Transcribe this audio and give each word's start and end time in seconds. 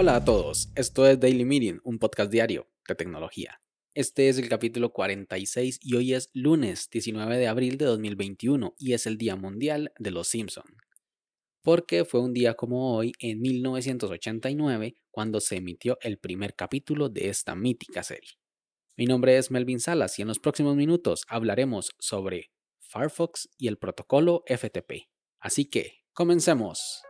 Hola 0.00 0.14
a 0.14 0.24
todos, 0.24 0.70
esto 0.76 1.06
es 1.08 1.18
Daily 1.18 1.44
Meeting, 1.44 1.80
un 1.82 1.98
podcast 1.98 2.30
diario 2.30 2.68
de 2.86 2.94
tecnología. 2.94 3.60
Este 3.94 4.28
es 4.28 4.38
el 4.38 4.48
capítulo 4.48 4.92
46 4.92 5.80
y 5.82 5.96
hoy 5.96 6.14
es 6.14 6.30
lunes 6.32 6.88
19 6.88 7.36
de 7.36 7.48
abril 7.48 7.78
de 7.78 7.86
2021 7.86 8.76
y 8.78 8.92
es 8.92 9.08
el 9.08 9.18
Día 9.18 9.34
Mundial 9.34 9.92
de 9.98 10.12
los 10.12 10.28
Simpson. 10.28 10.66
Porque 11.62 12.04
fue 12.04 12.20
un 12.20 12.32
día 12.32 12.54
como 12.54 12.96
hoy, 12.96 13.12
en 13.18 13.40
1989, 13.40 14.94
cuando 15.10 15.40
se 15.40 15.56
emitió 15.56 15.98
el 16.00 16.18
primer 16.18 16.54
capítulo 16.54 17.08
de 17.08 17.28
esta 17.28 17.56
mítica 17.56 18.04
serie. 18.04 18.38
Mi 18.96 19.06
nombre 19.06 19.36
es 19.36 19.50
Melvin 19.50 19.80
Salas 19.80 20.16
y 20.20 20.22
en 20.22 20.28
los 20.28 20.38
próximos 20.38 20.76
minutos 20.76 21.24
hablaremos 21.26 21.90
sobre 21.98 22.52
Firefox 22.78 23.48
y 23.58 23.66
el 23.66 23.78
protocolo 23.78 24.44
FTP. 24.46 25.08
Así 25.40 25.64
que, 25.64 26.04
comencemos. 26.12 27.02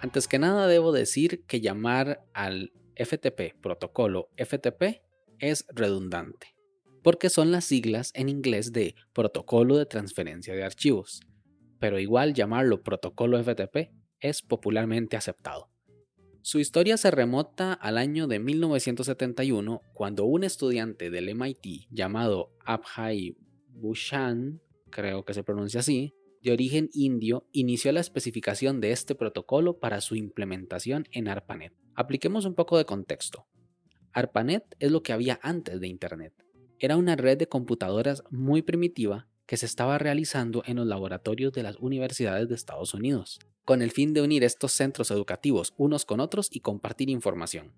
Antes 0.00 0.28
que 0.28 0.38
nada 0.38 0.66
debo 0.66 0.92
decir 0.92 1.44
que 1.46 1.60
llamar 1.60 2.24
al 2.34 2.72
FTP, 2.96 3.58
protocolo 3.60 4.28
FTP, 4.36 5.02
es 5.38 5.66
redundante, 5.68 6.54
porque 7.02 7.30
son 7.30 7.50
las 7.50 7.64
siglas 7.64 8.12
en 8.14 8.28
inglés 8.28 8.72
de 8.72 8.94
Protocolo 9.12 9.78
de 9.78 9.86
Transferencia 9.86 10.54
de 10.54 10.64
Archivos, 10.64 11.20
pero 11.78 11.98
igual 11.98 12.34
llamarlo 12.34 12.82
protocolo 12.82 13.42
FTP 13.42 13.90
es 14.20 14.42
popularmente 14.42 15.16
aceptado. 15.16 15.70
Su 16.42 16.60
historia 16.60 16.96
se 16.96 17.10
remota 17.10 17.72
al 17.72 17.98
año 17.98 18.28
de 18.28 18.38
1971, 18.38 19.80
cuando 19.92 20.24
un 20.26 20.44
estudiante 20.44 21.10
del 21.10 21.34
MIT 21.34 21.88
llamado 21.90 22.52
Abhay 22.64 23.36
Bhushan, 23.76 24.60
creo 24.90 25.24
que 25.24 25.34
se 25.34 25.44
pronuncia 25.44 25.80
así, 25.80 26.14
de 26.42 26.52
origen 26.52 26.90
indio, 26.92 27.46
inició 27.52 27.92
la 27.92 28.00
especificación 28.00 28.80
de 28.80 28.92
este 28.92 29.14
protocolo 29.14 29.78
para 29.78 30.00
su 30.00 30.14
implementación 30.14 31.06
en 31.10 31.28
ARPANET. 31.28 31.72
Apliquemos 31.94 32.44
un 32.44 32.54
poco 32.54 32.78
de 32.78 32.84
contexto. 32.84 33.46
ARPANET 34.12 34.64
es 34.78 34.90
lo 34.92 35.02
que 35.02 35.12
había 35.12 35.40
antes 35.42 35.80
de 35.80 35.88
Internet. 35.88 36.32
Era 36.78 36.96
una 36.96 37.16
red 37.16 37.38
de 37.38 37.48
computadoras 37.48 38.22
muy 38.30 38.62
primitiva 38.62 39.28
que 39.46 39.56
se 39.56 39.66
estaba 39.66 39.98
realizando 39.98 40.62
en 40.66 40.76
los 40.76 40.86
laboratorios 40.86 41.52
de 41.52 41.62
las 41.62 41.76
universidades 41.76 42.48
de 42.48 42.54
Estados 42.54 42.94
Unidos, 42.94 43.38
con 43.64 43.82
el 43.82 43.90
fin 43.90 44.12
de 44.12 44.22
unir 44.22 44.44
estos 44.44 44.72
centros 44.72 45.10
educativos 45.10 45.74
unos 45.76 46.04
con 46.04 46.20
otros 46.20 46.48
y 46.50 46.60
compartir 46.60 47.10
información. 47.10 47.72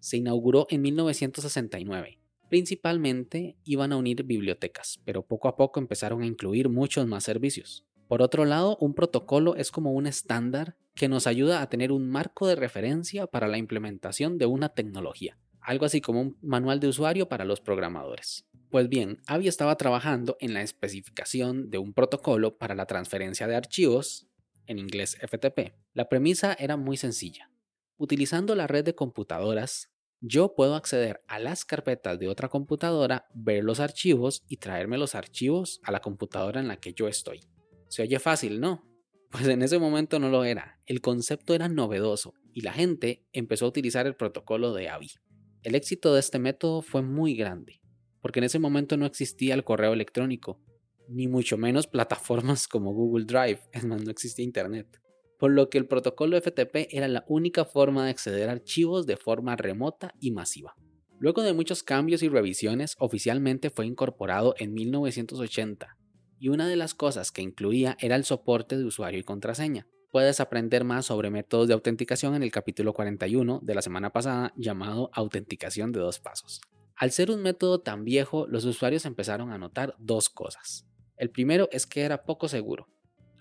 Se 0.00 0.16
inauguró 0.16 0.66
en 0.70 0.82
1969. 0.82 2.18
Principalmente 2.48 3.56
iban 3.64 3.92
a 3.92 3.96
unir 3.96 4.24
bibliotecas, 4.24 5.00
pero 5.04 5.26
poco 5.26 5.48
a 5.48 5.56
poco 5.56 5.80
empezaron 5.80 6.22
a 6.22 6.26
incluir 6.26 6.68
muchos 6.68 7.06
más 7.06 7.24
servicios. 7.24 7.84
Por 8.08 8.22
otro 8.22 8.44
lado, 8.44 8.76
un 8.80 8.94
protocolo 8.94 9.56
es 9.56 9.70
como 9.70 9.92
un 9.92 10.06
estándar 10.06 10.76
que 10.94 11.08
nos 11.08 11.26
ayuda 11.26 11.62
a 11.62 11.68
tener 11.68 11.90
un 11.90 12.08
marco 12.08 12.46
de 12.46 12.54
referencia 12.54 13.26
para 13.26 13.48
la 13.48 13.58
implementación 13.58 14.38
de 14.38 14.46
una 14.46 14.68
tecnología, 14.68 15.38
algo 15.60 15.86
así 15.86 16.00
como 16.00 16.20
un 16.20 16.38
manual 16.42 16.80
de 16.80 16.88
usuario 16.88 17.28
para 17.28 17.44
los 17.44 17.60
programadores. 17.60 18.46
Pues 18.70 18.88
bien, 18.88 19.20
Avi 19.26 19.48
estaba 19.48 19.76
trabajando 19.76 20.36
en 20.40 20.52
la 20.52 20.62
especificación 20.62 21.70
de 21.70 21.78
un 21.78 21.94
protocolo 21.94 22.58
para 22.58 22.74
la 22.74 22.86
transferencia 22.86 23.46
de 23.46 23.56
archivos, 23.56 24.26
en 24.66 24.78
inglés 24.78 25.16
FTP. 25.20 25.74
La 25.92 26.08
premisa 26.08 26.54
era 26.58 26.76
muy 26.76 26.96
sencilla. 26.96 27.50
Utilizando 27.96 28.54
la 28.54 28.66
red 28.66 28.84
de 28.84 28.94
computadoras, 28.94 29.90
yo 30.26 30.54
puedo 30.54 30.74
acceder 30.74 31.20
a 31.28 31.38
las 31.38 31.66
carpetas 31.66 32.18
de 32.18 32.28
otra 32.28 32.48
computadora, 32.48 33.26
ver 33.34 33.62
los 33.62 33.78
archivos 33.78 34.42
y 34.48 34.56
traerme 34.56 34.96
los 34.96 35.14
archivos 35.14 35.80
a 35.82 35.92
la 35.92 36.00
computadora 36.00 36.60
en 36.60 36.68
la 36.68 36.78
que 36.78 36.94
yo 36.94 37.08
estoy. 37.08 37.40
Se 37.88 38.02
oye 38.02 38.18
fácil, 38.18 38.60
¿no? 38.60 38.90
Pues 39.30 39.48
en 39.48 39.62
ese 39.62 39.80
momento 39.80 40.20
no 40.20 40.28
lo 40.28 40.44
era. 40.44 40.80
El 40.86 41.00
concepto 41.00 41.54
era 41.54 41.68
novedoso 41.68 42.34
y 42.52 42.60
la 42.60 42.72
gente 42.72 43.26
empezó 43.32 43.64
a 43.64 43.68
utilizar 43.68 44.06
el 44.06 44.14
protocolo 44.14 44.72
de 44.72 44.88
AVI. 44.88 45.10
El 45.62 45.74
éxito 45.74 46.14
de 46.14 46.20
este 46.20 46.38
método 46.38 46.82
fue 46.82 47.02
muy 47.02 47.34
grande, 47.34 47.82
porque 48.22 48.38
en 48.38 48.44
ese 48.44 48.60
momento 48.60 48.96
no 48.96 49.06
existía 49.06 49.54
el 49.54 49.64
correo 49.64 49.92
electrónico, 49.92 50.60
ni 51.08 51.26
mucho 51.26 51.58
menos 51.58 51.88
plataformas 51.88 52.68
como 52.68 52.94
Google 52.94 53.24
Drive, 53.24 53.60
es 53.72 53.84
más, 53.84 54.02
no 54.04 54.10
existía 54.10 54.44
Internet. 54.44 55.00
Por 55.38 55.52
lo 55.52 55.68
que 55.70 55.78
el 55.78 55.86
protocolo 55.86 56.40
FTP 56.40 56.88
era 56.90 57.08
la 57.08 57.24
única 57.28 57.64
forma 57.64 58.04
de 58.04 58.10
acceder 58.10 58.48
a 58.48 58.52
archivos 58.52 59.06
de 59.06 59.16
forma 59.16 59.56
remota 59.56 60.14
y 60.20 60.30
masiva. 60.30 60.74
Luego 61.18 61.42
de 61.42 61.52
muchos 61.52 61.82
cambios 61.82 62.22
y 62.22 62.28
revisiones, 62.28 62.96
oficialmente 62.98 63.70
fue 63.70 63.86
incorporado 63.86 64.54
en 64.58 64.74
1980 64.74 65.96
y 66.38 66.48
una 66.48 66.68
de 66.68 66.76
las 66.76 66.94
cosas 66.94 67.32
que 67.32 67.42
incluía 67.42 67.96
era 68.00 68.16
el 68.16 68.24
soporte 68.24 68.76
de 68.76 68.84
usuario 68.84 69.20
y 69.20 69.24
contraseña. 69.24 69.86
Puedes 70.10 70.40
aprender 70.40 70.84
más 70.84 71.06
sobre 71.06 71.30
métodos 71.30 71.68
de 71.68 71.74
autenticación 71.74 72.34
en 72.34 72.42
el 72.42 72.52
capítulo 72.52 72.92
41 72.92 73.60
de 73.62 73.74
la 73.74 73.82
semana 73.82 74.10
pasada 74.10 74.52
llamado 74.56 75.10
autenticación 75.12 75.90
de 75.90 76.00
dos 76.00 76.20
pasos. 76.20 76.60
Al 76.96 77.10
ser 77.10 77.30
un 77.30 77.42
método 77.42 77.80
tan 77.80 78.04
viejo, 78.04 78.46
los 78.46 78.64
usuarios 78.64 79.06
empezaron 79.06 79.50
a 79.50 79.58
notar 79.58 79.96
dos 79.98 80.28
cosas. 80.28 80.86
El 81.16 81.30
primero 81.30 81.68
es 81.72 81.86
que 81.86 82.02
era 82.02 82.24
poco 82.24 82.46
seguro. 82.48 82.88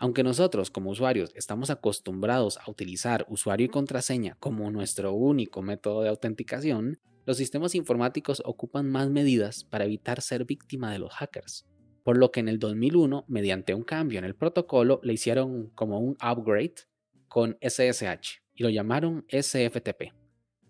Aunque 0.03 0.21
nosotros 0.21 0.69
como 0.69 0.89
usuarios 0.89 1.31
estamos 1.33 1.69
acostumbrados 1.69 2.57
a 2.57 2.69
utilizar 2.69 3.25
usuario 3.29 3.67
y 3.67 3.69
contraseña 3.69 4.35
como 4.37 4.69
nuestro 4.69 5.13
único 5.13 5.61
método 5.61 6.01
de 6.01 6.09
autenticación, 6.09 6.99
los 7.25 7.37
sistemas 7.37 7.73
informáticos 7.73 8.41
ocupan 8.43 8.89
más 8.89 9.09
medidas 9.09 9.63
para 9.63 9.85
evitar 9.85 10.19
ser 10.21 10.43
víctima 10.43 10.91
de 10.91 10.99
los 10.99 11.13
hackers 11.13 11.65
por 12.03 12.17
lo 12.17 12.31
que 12.31 12.41
en 12.41 12.49
el 12.49 12.59
2001, 12.59 13.23
mediante 13.29 13.73
un 13.73 13.83
cambio 13.83 14.19
en 14.19 14.25
el 14.25 14.35
protocolo, 14.35 14.99
le 15.03 15.13
hicieron 15.13 15.69
como 15.69 15.99
un 15.99 16.17
upgrade 16.21 16.75
con 17.29 17.57
SSH 17.61 18.41
y 18.55 18.63
lo 18.63 18.69
llamaron 18.69 19.25
SFTP, 19.29 20.11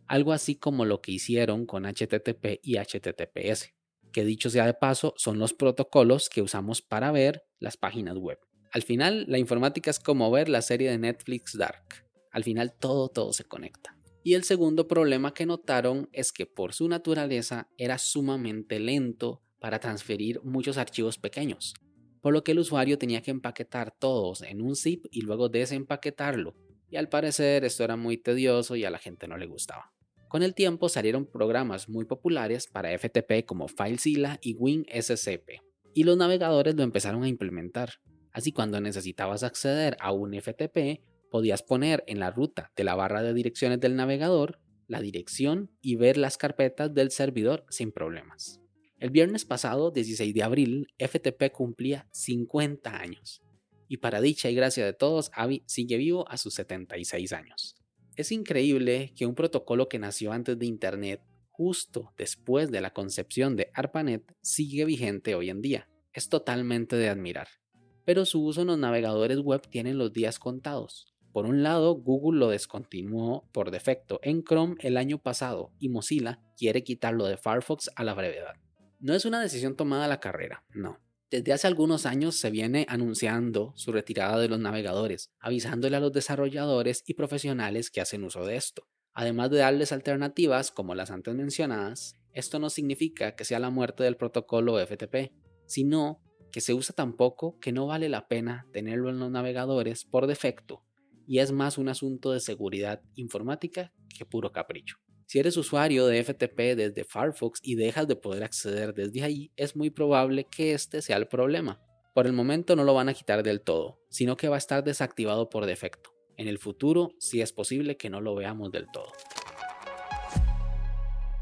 algo 0.05 0.31
así 0.31 0.55
como 0.55 0.85
lo 0.85 1.01
que 1.01 1.11
hicieron 1.11 1.65
con 1.65 1.85
HTTP 1.85 2.59
y 2.61 2.77
HTTPS, 2.77 3.73
que 4.11 4.23
dicho 4.23 4.51
sea 4.51 4.67
de 4.67 4.75
paso 4.75 5.15
son 5.17 5.39
los 5.39 5.53
protocolos 5.53 6.29
que 6.29 6.43
usamos 6.43 6.83
para 6.83 7.11
ver 7.11 7.43
las 7.57 7.77
páginas 7.77 8.17
web. 8.17 8.37
Al 8.73 8.81
final, 8.81 9.25
la 9.27 9.37
informática 9.37 9.91
es 9.91 9.99
como 9.99 10.31
ver 10.31 10.49
la 10.49 10.63
serie 10.63 10.89
de 10.89 10.97
Netflix 10.97 11.55
Dark. 11.55 12.07
Al 12.31 12.43
final 12.43 12.73
todo, 12.73 13.07
todo 13.07 13.31
se 13.31 13.43
conecta. 13.43 13.95
Y 14.23 14.33
el 14.33 14.43
segundo 14.43 14.87
problema 14.87 15.35
que 15.35 15.45
notaron 15.45 16.09
es 16.11 16.31
que 16.31 16.47
por 16.47 16.73
su 16.73 16.89
naturaleza 16.89 17.69
era 17.77 17.99
sumamente 17.99 18.79
lento 18.79 19.43
para 19.59 19.79
transferir 19.79 20.41
muchos 20.43 20.79
archivos 20.79 21.19
pequeños, 21.19 21.75
por 22.19 22.33
lo 22.33 22.43
que 22.43 22.53
el 22.53 22.59
usuario 22.59 22.97
tenía 22.97 23.21
que 23.21 23.29
empaquetar 23.29 23.91
todos 23.91 24.41
en 24.41 24.59
un 24.59 24.75
zip 24.75 25.05
y 25.11 25.21
luego 25.21 25.49
desempaquetarlo, 25.49 26.55
y 26.89 26.95
al 26.95 27.09
parecer 27.09 27.65
esto 27.65 27.83
era 27.83 27.95
muy 27.95 28.17
tedioso 28.17 28.75
y 28.75 28.85
a 28.85 28.89
la 28.89 28.97
gente 28.97 29.27
no 29.27 29.37
le 29.37 29.45
gustaba. 29.45 29.93
Con 30.29 30.41
el 30.41 30.55
tiempo 30.55 30.89
salieron 30.89 31.27
programas 31.27 31.89
muy 31.89 32.05
populares 32.05 32.65
para 32.65 32.97
FTP 32.97 33.45
como 33.45 33.67
FileZilla 33.67 34.39
y 34.41 34.55
WinSCP, 34.55 35.61
y 35.93 36.03
los 36.05 36.17
navegadores 36.17 36.73
lo 36.73 36.81
empezaron 36.81 37.23
a 37.23 37.27
implementar. 37.27 37.99
Así 38.33 38.51
cuando 38.51 38.81
necesitabas 38.81 39.43
acceder 39.43 39.95
a 39.99 40.11
un 40.11 40.33
FTP, 40.33 41.01
podías 41.31 41.63
poner 41.63 42.03
en 42.07 42.19
la 42.19 42.31
ruta 42.31 42.71
de 42.75 42.83
la 42.83 42.95
barra 42.95 43.23
de 43.23 43.33
direcciones 43.33 43.79
del 43.79 43.95
navegador 43.95 44.59
la 44.87 45.01
dirección 45.01 45.71
y 45.81 45.95
ver 45.95 46.17
las 46.17 46.37
carpetas 46.37 46.93
del 46.93 47.11
servidor 47.11 47.65
sin 47.69 47.91
problemas. 47.91 48.59
El 48.99 49.09
viernes 49.09 49.45
pasado, 49.45 49.91
16 49.91 50.33
de 50.33 50.43
abril, 50.43 50.87
FTP 50.97 51.51
cumplía 51.51 52.07
50 52.11 52.95
años. 52.95 53.41
Y 53.87 53.97
para 53.97 54.21
dicha 54.21 54.49
y 54.49 54.55
gracia 54.55 54.85
de 54.85 54.93
todos, 54.93 55.31
Avi 55.33 55.63
sigue 55.65 55.97
vivo 55.97 56.29
a 56.29 56.37
sus 56.37 56.53
76 56.55 57.33
años. 57.33 57.75
Es 58.15 58.31
increíble 58.31 59.13
que 59.15 59.25
un 59.25 59.35
protocolo 59.35 59.89
que 59.89 59.99
nació 59.99 60.31
antes 60.31 60.57
de 60.57 60.67
Internet, 60.67 61.21
justo 61.49 62.13
después 62.17 62.71
de 62.71 62.81
la 62.81 62.93
concepción 62.93 63.55
de 63.55 63.71
ARPANET, 63.73 64.23
sigue 64.41 64.85
vigente 64.85 65.35
hoy 65.35 65.49
en 65.49 65.61
día. 65.61 65.89
Es 66.13 66.29
totalmente 66.29 66.95
de 66.95 67.09
admirar. 67.09 67.47
Pero 68.05 68.25
su 68.25 68.43
uso 68.43 68.61
en 68.61 68.67
los 68.67 68.77
navegadores 68.77 69.39
web 69.39 69.61
tiene 69.69 69.93
los 69.93 70.13
días 70.13 70.39
contados. 70.39 71.13
Por 71.31 71.47
un 71.47 71.63
lado, 71.63 71.95
Google 71.95 72.39
lo 72.39 72.49
descontinuó 72.49 73.49
por 73.51 73.71
defecto 73.71 74.19
en 74.21 74.43
Chrome 74.43 74.75
el 74.79 74.97
año 74.97 75.17
pasado 75.17 75.71
y 75.79 75.89
Mozilla 75.89 76.39
quiere 76.57 76.83
quitarlo 76.83 77.25
de 77.25 77.37
Firefox 77.37 77.89
a 77.95 78.03
la 78.03 78.13
brevedad. 78.13 78.53
No 78.99 79.15
es 79.15 79.25
una 79.25 79.41
decisión 79.41 79.75
tomada 79.75 80.05
a 80.05 80.07
la 80.07 80.19
carrera, 80.19 80.63
no. 80.73 80.99
Desde 81.31 81.51
hace 81.51 81.65
algunos 81.65 82.05
años 82.05 82.35
se 82.35 82.51
viene 82.51 82.85
anunciando 82.87 83.73
su 83.75 83.91
retirada 83.91 84.37
de 84.37 84.47
los 84.47 84.59
navegadores, 84.59 85.31
avisándole 85.39 85.97
a 85.97 85.99
los 85.99 86.13
desarrolladores 86.13 87.03
y 87.07 87.15
profesionales 87.15 87.89
que 87.89 88.01
hacen 88.01 88.23
uso 88.23 88.45
de 88.45 88.55
esto. 88.55 88.87
Además 89.13 89.49
de 89.49 89.57
darles 89.57 89.91
alternativas 89.91 90.69
como 90.69 90.93
las 90.93 91.09
antes 91.09 91.33
mencionadas, 91.33 92.19
esto 92.33 92.59
no 92.59 92.69
significa 92.69 93.35
que 93.35 93.45
sea 93.45 93.57
la 93.57 93.71
muerte 93.71 94.03
del 94.03 94.17
protocolo 94.17 94.77
FTP, 94.77 95.31
sino 95.65 96.21
que 96.53 96.61
se 96.61 96.75
usa 96.75 96.95
tan 96.95 97.13
poco 97.13 97.59
que 97.59 97.71
no 97.71 97.87
vale 97.87 98.09
la 98.09 98.27
pena 98.27 98.67
tenerlo 98.71 99.09
en 99.09 99.17
los 99.17 99.31
navegadores 99.31 100.05
por 100.05 100.27
defecto 100.27 100.83
y 101.25 101.39
es 101.39 101.51
más 101.51 101.79
un 101.79 101.89
asunto 101.89 102.31
de 102.31 102.39
seguridad 102.39 103.01
informática 103.15 103.91
que 104.15 104.23
puro 104.23 104.51
capricho. 104.51 104.97
Si 105.25 105.39
eres 105.39 105.57
usuario 105.57 106.05
de 106.05 106.23
FTP 106.23 106.75
desde 106.77 107.05
Firefox 107.05 107.59
y 107.63 107.73
dejas 107.73 108.07
de 108.07 108.17
poder 108.17 108.43
acceder 108.43 108.93
desde 108.93 109.23
ahí, 109.23 109.51
es 109.55 109.75
muy 109.75 109.89
probable 109.89 110.45
que 110.45 110.73
este 110.73 111.01
sea 111.01 111.17
el 111.17 111.27
problema. 111.27 111.81
Por 112.13 112.27
el 112.27 112.33
momento 112.33 112.75
no 112.75 112.83
lo 112.83 112.93
van 112.93 113.09
a 113.09 113.15
quitar 113.15 113.41
del 113.41 113.61
todo, 113.61 113.99
sino 114.11 114.37
que 114.37 114.47
va 114.47 114.55
a 114.55 114.59
estar 114.59 114.83
desactivado 114.83 115.49
por 115.49 115.65
defecto. 115.65 116.11
En 116.37 116.47
el 116.47 116.59
futuro 116.59 117.09
sí 117.17 117.41
es 117.41 117.51
posible 117.51 117.97
que 117.97 118.11
no 118.11 118.21
lo 118.21 118.35
veamos 118.35 118.71
del 118.71 118.85
todo. 118.93 119.11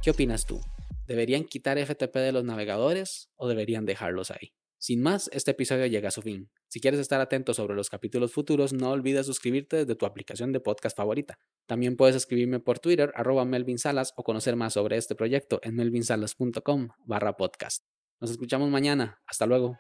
¿Qué 0.02 0.12
opinas 0.12 0.46
tú? 0.46 0.62
¿Deberían 1.06 1.44
quitar 1.44 1.78
FTP 1.78 2.16
de 2.16 2.32
los 2.32 2.46
navegadores 2.46 3.30
o 3.36 3.50
deberían 3.50 3.86
dejarlos 3.86 4.32
ahí? 4.32 4.54
Sin 4.82 5.04
más, 5.04 5.30
este 5.32 5.52
episodio 5.52 5.86
llega 5.86 6.08
a 6.08 6.12
su 6.12 6.24
fin. 6.24 6.50
Si 6.68 6.80
quieres 6.80 7.00
estar 7.00 7.22
atento 7.22 7.54
sobre 7.54 7.76
los 7.76 7.92
capítulos 7.92 8.34
futuros, 8.34 8.74
no 8.74 8.90
olvides 8.90 9.28
suscribirte 9.28 9.78
desde 9.78 9.94
tu 9.94 10.08
aplicación 10.08 10.52
de 10.54 10.60
podcast 10.60 10.98
favorita. 10.98 11.38
También 11.68 11.96
puedes 11.96 12.16
escribirme 12.16 12.60
por 12.60 12.80
Twitter, 12.80 13.12
arroba 13.14 13.46
Melvin 13.46 13.78
Salas, 13.78 14.12
o 14.16 14.24
conocer 14.24 14.56
más 14.56 14.74
sobre 14.74 14.98
este 14.98 15.14
proyecto 15.14 15.60
en 15.62 15.76
melvinsalas.com 15.76 16.88
barra 17.06 17.38
podcast. 17.38 17.84
Nos 18.20 18.32
escuchamos 18.32 18.72
mañana. 18.72 19.22
Hasta 19.28 19.46
luego. 19.46 19.78